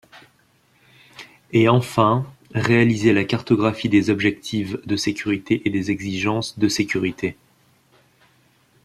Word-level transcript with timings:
Et 1.53 1.69
enfin, 1.69 2.25
réaliser 2.55 3.13
la 3.13 3.23
cartographie 3.23 3.87
des 3.87 4.09
objectives 4.09 4.81
de 4.83 4.95
sécurités 4.95 5.61
et 5.65 5.69
des 5.69 5.91
exigences 5.91 6.57
de 6.57 6.67
sécurités. 6.69 7.37